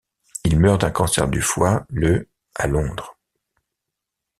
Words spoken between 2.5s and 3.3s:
à Londres.